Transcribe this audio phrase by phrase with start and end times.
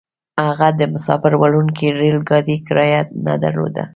[0.47, 3.83] هغه د مساپر وړونکي ريل ګاډي کرايه نه درلوده.